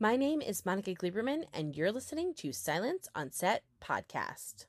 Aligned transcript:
My 0.00 0.14
name 0.14 0.40
is 0.40 0.64
Monica 0.64 0.94
Gleberman, 0.94 1.46
and 1.52 1.74
you're 1.74 1.90
listening 1.90 2.32
to 2.34 2.52
Silence 2.52 3.08
on 3.16 3.32
Set 3.32 3.64
podcast. 3.82 4.66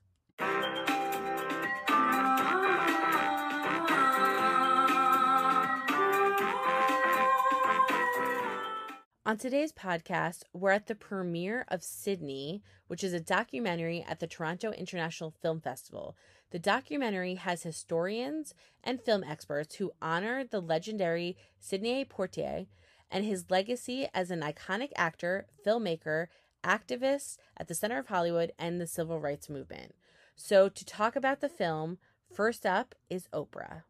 On 9.24 9.38
today's 9.38 9.72
podcast, 9.72 10.46
we're 10.52 10.72
at 10.72 10.88
the 10.88 10.96
premiere 10.96 11.64
of 11.68 11.84
Sidney, 11.84 12.64
which 12.88 13.04
is 13.04 13.14
a 13.14 13.20
documentary 13.20 14.04
at 14.10 14.20
the 14.20 14.26
Toronto 14.26 14.72
International 14.72 15.36
Film 15.44 15.62
Festival. 15.62 16.18
The 16.50 16.58
documentary 16.58 17.36
has 17.36 17.62
historians 17.62 18.56
and 18.84 19.00
film 19.00 19.24
experts 19.24 19.76
who 19.76 19.92
honor 20.02 20.44
the 20.44 20.60
legendary 20.60 21.38
Sidney 21.60 22.04
Poitier 22.04 22.66
and 23.12 23.26
his 23.26 23.50
legacy 23.50 24.08
as 24.14 24.32
an 24.32 24.42
iconic 24.42 24.92
actor, 24.96 25.48
filmmaker, 25.66 26.28
activist 26.64 27.38
at 27.58 27.68
the 27.68 27.76
center 27.76 27.98
of 27.98 28.08
Hollywood 28.08 28.52
and 28.60 28.80
the 28.80 28.88
civil 28.88 29.20
rights 29.20 29.50
movement. 29.50 29.96
So, 30.36 30.70
to 30.70 30.86
talk 30.86 31.16
about 31.16 31.42
the 31.42 31.50
film, 31.50 31.98
first 32.34 32.66
up 32.66 32.96
is 33.10 33.28
Oprah. 33.34 33.84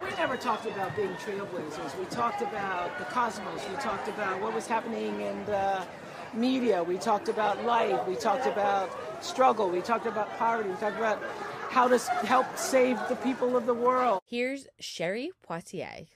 We 0.00 0.10
never 0.10 0.36
talked 0.36 0.66
about 0.66 0.94
being 0.94 1.12
trailblazers. 1.14 1.98
We 1.98 2.04
talked 2.06 2.40
about 2.40 2.96
the 2.98 3.04
cosmos. 3.04 3.60
We 3.68 3.76
talked 3.76 4.08
about 4.08 4.40
what 4.40 4.54
was 4.54 4.66
happening 4.66 5.20
in 5.20 5.44
the 5.44 5.84
media. 6.32 6.82
We 6.82 6.98
talked 6.98 7.28
about 7.28 7.64
life. 7.64 8.06
We 8.06 8.14
talked 8.14 8.46
about 8.46 8.90
struggle. 9.24 9.68
We 9.68 9.80
talked 9.80 10.06
about 10.06 10.36
poverty. 10.38 10.70
We 10.70 10.76
talked 10.76 10.96
about 10.96 11.22
how 11.70 11.88
to 11.88 11.98
help 12.26 12.56
save 12.56 12.98
the 13.08 13.16
people 13.16 13.56
of 13.56 13.66
the 13.66 13.74
world. 13.74 14.22
Here's 14.24 14.68
Sherri 14.78 15.32
Poitier. 15.48 16.06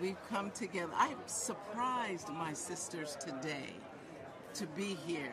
We've 0.00 0.16
come 0.28 0.50
together. 0.50 0.92
I 0.94 1.14
surprised 1.26 2.28
my 2.28 2.52
sisters 2.52 3.16
today 3.20 3.74
to 4.54 4.66
be 4.66 4.96
here, 5.06 5.32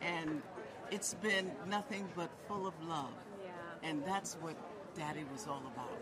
and 0.00 0.42
it's 0.90 1.14
been 1.14 1.50
nothing 1.68 2.08
but 2.14 2.30
full 2.48 2.66
of 2.66 2.74
love. 2.86 3.12
Yeah. 3.42 3.88
And 3.88 4.04
that's 4.04 4.34
what 4.40 4.56
Daddy 4.94 5.24
was 5.32 5.46
all 5.46 5.62
about 5.74 5.96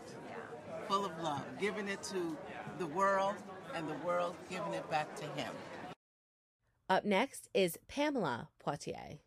full 0.89 1.05
of 1.05 1.13
love, 1.23 1.45
giving 1.59 1.89
it 1.89 2.03
to 2.03 2.37
the 2.79 2.87
world 2.87 3.35
and 3.75 3.89
the 3.89 3.97
world 4.07 4.37
giving 4.51 4.75
it 4.75 4.89
back 4.91 5.15
to 5.17 5.25
him. 5.41 5.53
Up 6.89 7.05
next 7.05 7.49
is 7.55 7.79
Pamela 7.89 8.49
Poitier. 8.65 9.19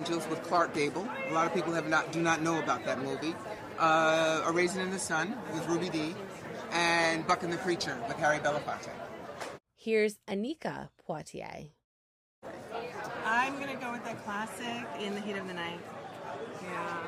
Angels 0.00 0.26
with 0.28 0.42
Clark 0.42 0.74
Gable. 0.74 1.08
A 1.28 1.32
lot 1.32 1.46
of 1.46 1.54
people 1.54 1.72
have 1.72 1.88
not 1.88 2.10
do 2.12 2.20
not 2.20 2.42
know 2.42 2.58
about 2.58 2.84
that 2.84 3.00
movie. 3.00 3.34
Uh, 3.78 4.42
a 4.44 4.52
Raisin 4.52 4.82
in 4.82 4.90
the 4.90 4.98
Sun 4.98 5.36
with 5.52 5.66
Ruby 5.68 5.88
Dee, 5.88 6.14
and 6.74 7.26
Buck 7.26 7.42
and 7.42 7.52
the 7.52 7.56
Preacher 7.58 7.96
with 8.06 8.16
Harry 8.18 8.38
Belafonte. 8.38 8.90
Here's 9.76 10.16
Anika 10.28 10.88
Poitier. 11.08 11.70
I'm 13.24 13.58
gonna 13.58 13.76
go 13.76 13.92
with 13.92 14.04
the 14.04 14.14
classic 14.22 14.84
In 15.00 15.14
the 15.14 15.20
Heat 15.20 15.36
of 15.36 15.46
the 15.46 15.54
Night. 15.54 15.80
Yeah. 16.62 17.06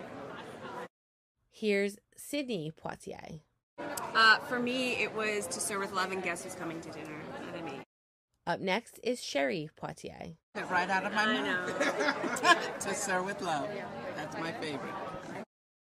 Here's 1.51 1.99
Sydney 2.17 2.73
Poitier. 2.73 3.41
Uh, 3.79 4.39
for 4.41 4.59
me, 4.59 5.03
it 5.03 5.15
was 5.15 5.47
To 5.49 5.61
Sir 5.61 5.79
with 5.79 5.93
Love 5.93 6.13
and 6.13 6.23
Guess 6.23 6.45
Who's 6.45 6.55
Coming 6.55 6.81
to 6.81 6.91
Dinner. 6.91 7.21
Not 7.53 7.65
me. 7.65 7.81
Up 8.47 8.61
next 8.61 9.01
is 9.03 9.23
Sherri 9.23 9.69
Poitier. 9.81 10.37
Right 10.71 10.89
out 10.89 11.05
of 11.05 11.13
my 11.13 11.27
mouth. 11.27 12.79
to 12.81 12.95
Sir 12.95 13.23
with 13.23 13.43
Love. 13.43 13.69
That's 14.15 14.39
my 14.39 14.53
favorite. 14.53 14.95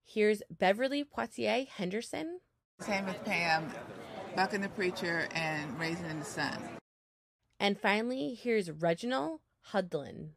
Here's 0.05 0.42
Beverly 0.50 1.05
Poitier 1.05 1.66
Henderson. 1.66 2.38
Same 2.80 3.06
with 3.06 3.25
Pam, 3.25 3.72
Buck 4.36 4.53
and 4.53 4.62
the 4.62 4.69
Preacher, 4.69 5.28
and 5.34 5.78
Raisin 5.78 6.06
in 6.06 6.19
the 6.19 6.25
Sun. 6.25 6.58
And 7.61 7.78
finally, 7.78 8.34
here's 8.34 8.70
Reginald 8.70 9.41
Hudlin. 9.72 10.31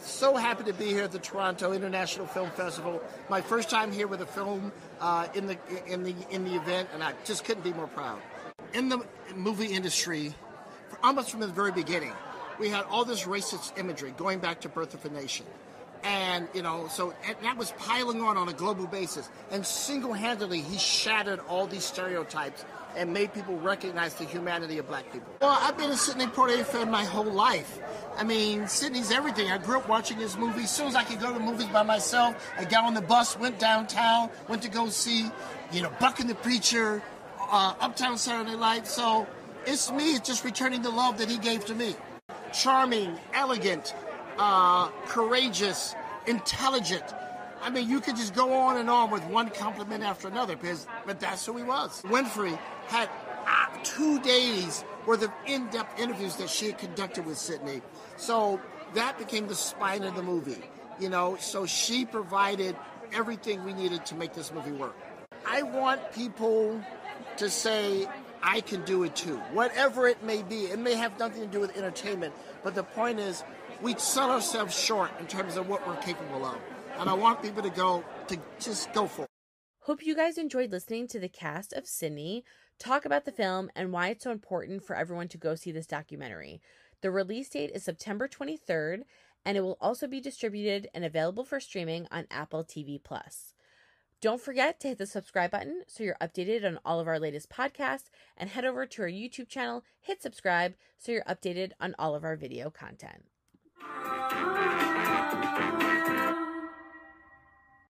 So 0.00 0.36
happy 0.36 0.62
to 0.64 0.72
be 0.72 0.86
here 0.86 1.02
at 1.02 1.12
the 1.12 1.18
Toronto 1.18 1.72
International 1.72 2.26
Film 2.26 2.48
Festival. 2.52 3.02
My 3.28 3.40
first 3.40 3.68
time 3.68 3.90
here 3.90 4.06
with 4.06 4.22
a 4.22 4.26
film 4.26 4.70
uh, 5.00 5.26
in 5.34 5.46
the 5.46 5.58
in 5.86 6.04
the 6.04 6.14
in 6.30 6.44
the 6.44 6.54
event, 6.54 6.88
and 6.94 7.02
I 7.02 7.12
just 7.24 7.44
couldn't 7.44 7.64
be 7.64 7.72
more 7.72 7.88
proud. 7.88 8.22
In 8.72 8.88
the 8.88 9.04
movie 9.34 9.74
industry, 9.74 10.32
almost 11.02 11.32
from 11.32 11.40
the 11.40 11.48
very 11.48 11.72
beginning, 11.72 12.12
we 12.60 12.68
had 12.68 12.84
all 12.84 13.04
this 13.04 13.24
racist 13.24 13.76
imagery 13.76 14.14
going 14.16 14.38
back 14.38 14.60
to 14.60 14.68
Birth 14.68 14.94
of 14.94 15.04
a 15.04 15.10
Nation, 15.10 15.46
and 16.04 16.48
you 16.54 16.62
know, 16.62 16.88
so 16.88 17.14
that 17.42 17.56
was 17.56 17.72
piling 17.78 18.20
on 18.20 18.36
on 18.36 18.48
a 18.48 18.52
global 18.52 18.86
basis. 18.86 19.28
And 19.50 19.64
single-handedly, 19.64 20.60
he 20.60 20.78
shattered 20.78 21.40
all 21.48 21.66
these 21.66 21.84
stereotypes 21.84 22.64
and 22.96 23.12
made 23.12 23.32
people 23.32 23.56
recognize 23.58 24.14
the 24.14 24.24
humanity 24.24 24.78
of 24.78 24.86
black 24.86 25.10
people. 25.12 25.32
Well, 25.40 25.56
I've 25.60 25.78
been 25.78 25.90
a 25.90 25.96
Sidney 25.96 26.26
Poitier 26.26 26.64
fan 26.64 26.90
my 26.90 27.04
whole 27.04 27.24
life. 27.24 27.78
I 28.16 28.24
mean, 28.24 28.68
Sidney's 28.68 29.10
everything. 29.10 29.50
I 29.50 29.58
grew 29.58 29.78
up 29.78 29.88
watching 29.88 30.18
his 30.18 30.36
movies. 30.36 30.64
As 30.64 30.70
soon 30.72 30.88
as 30.88 30.94
I 30.94 31.04
could 31.04 31.20
go 31.20 31.32
to 31.32 31.40
movies 31.40 31.68
by 31.68 31.82
myself, 31.82 32.36
I 32.58 32.64
got 32.64 32.84
on 32.84 32.94
the 32.94 33.00
bus, 33.00 33.38
went 33.38 33.58
downtown, 33.58 34.28
went 34.48 34.62
to 34.62 34.68
go 34.68 34.88
see, 34.88 35.30
you 35.72 35.82
know, 35.82 35.90
Buck 36.00 36.20
and 36.20 36.28
the 36.28 36.34
Preacher, 36.34 37.02
uh, 37.40 37.74
Uptown 37.80 38.18
Saturday 38.18 38.56
Night. 38.56 38.86
So 38.86 39.26
it's 39.64 39.90
me, 39.90 40.14
it's 40.14 40.28
just 40.28 40.44
returning 40.44 40.82
the 40.82 40.90
love 40.90 41.18
that 41.18 41.30
he 41.30 41.38
gave 41.38 41.64
to 41.66 41.74
me. 41.74 41.94
Charming, 42.52 43.18
elegant, 43.32 43.94
uh, 44.38 44.88
courageous, 45.06 45.94
intelligent. 46.26 47.04
I 47.62 47.70
mean, 47.70 47.88
you 47.88 48.00
could 48.00 48.16
just 48.16 48.34
go 48.34 48.52
on 48.52 48.76
and 48.76 48.90
on 48.90 49.10
with 49.10 49.24
one 49.26 49.48
compliment 49.50 50.02
after 50.02 50.28
another, 50.28 50.56
because, 50.56 50.86
but 51.06 51.20
that's 51.20 51.46
who 51.46 51.56
he 51.56 51.62
was. 51.62 52.02
Winfrey 52.02 52.58
had 52.88 53.08
uh, 53.46 53.66
two 53.84 54.20
days 54.20 54.84
worth 55.06 55.22
of 55.22 55.30
in-depth 55.46 56.00
interviews 56.00 56.36
that 56.36 56.50
she 56.50 56.66
had 56.66 56.78
conducted 56.78 57.24
with 57.24 57.38
Sidney. 57.38 57.80
So 58.16 58.60
that 58.94 59.18
became 59.18 59.46
the 59.46 59.54
spine 59.54 60.02
of 60.02 60.16
the 60.16 60.22
movie, 60.22 60.62
you 60.98 61.08
know. 61.08 61.36
So 61.38 61.66
she 61.66 62.04
provided 62.04 62.76
everything 63.12 63.64
we 63.64 63.72
needed 63.74 64.04
to 64.06 64.14
make 64.14 64.32
this 64.34 64.52
movie 64.52 64.72
work. 64.72 64.96
I 65.46 65.62
want 65.62 66.12
people 66.12 66.82
to 67.36 67.50
say, 67.50 68.08
I 68.42 68.60
can 68.60 68.82
do 68.84 69.04
it 69.04 69.14
too. 69.14 69.36
Whatever 69.52 70.08
it 70.08 70.22
may 70.22 70.42
be, 70.42 70.64
it 70.64 70.78
may 70.78 70.94
have 70.94 71.18
nothing 71.18 71.42
to 71.42 71.46
do 71.46 71.60
with 71.60 71.76
entertainment, 71.76 72.34
but 72.62 72.74
the 72.74 72.82
point 72.82 73.20
is, 73.20 73.44
we 73.80 73.94
sell 73.96 74.30
ourselves 74.30 74.78
short 74.78 75.10
in 75.20 75.26
terms 75.26 75.56
of 75.56 75.68
what 75.68 75.86
we're 75.86 75.96
capable 75.96 76.44
of. 76.44 76.58
And 76.98 77.08
I 77.08 77.14
want 77.14 77.42
people 77.42 77.62
to 77.62 77.70
go, 77.70 78.04
to 78.28 78.38
just 78.60 78.92
go 78.92 79.06
for 79.06 79.22
it. 79.22 79.28
Hope 79.80 80.04
you 80.04 80.14
guys 80.14 80.38
enjoyed 80.38 80.70
listening 80.70 81.08
to 81.08 81.18
the 81.18 81.28
cast 81.28 81.72
of 81.72 81.86
Sidney 81.86 82.44
talk 82.78 83.04
about 83.04 83.24
the 83.24 83.32
film 83.32 83.70
and 83.76 83.92
why 83.92 84.08
it's 84.08 84.24
so 84.24 84.30
important 84.32 84.84
for 84.84 84.96
everyone 84.96 85.28
to 85.28 85.38
go 85.38 85.54
see 85.54 85.72
this 85.72 85.86
documentary. 85.86 86.60
The 87.00 87.10
release 87.10 87.48
date 87.48 87.70
is 87.74 87.84
September 87.84 88.28
23rd, 88.28 89.02
and 89.44 89.56
it 89.56 89.60
will 89.60 89.78
also 89.80 90.06
be 90.06 90.20
distributed 90.20 90.88
and 90.94 91.04
available 91.04 91.44
for 91.44 91.60
streaming 91.60 92.06
on 92.10 92.26
Apple 92.30 92.64
TV 92.64 93.02
Plus. 93.02 93.54
Don't 94.22 94.40
forget 94.40 94.78
to 94.78 94.88
hit 94.88 94.98
the 94.98 95.06
subscribe 95.06 95.50
button 95.50 95.82
so 95.88 96.04
you're 96.04 96.16
updated 96.20 96.64
on 96.64 96.78
all 96.84 97.00
of 97.00 97.08
our 97.08 97.18
latest 97.18 97.50
podcasts, 97.50 98.08
and 98.36 98.48
head 98.48 98.64
over 98.64 98.86
to 98.86 99.02
our 99.02 99.08
YouTube 99.08 99.48
channel, 99.48 99.82
hit 100.00 100.22
subscribe 100.22 100.74
so 100.96 101.10
you're 101.10 101.24
updated 101.24 101.72
on 101.80 101.96
all 101.98 102.14
of 102.14 102.22
our 102.22 102.36
video 102.36 102.70
content. 102.70 103.24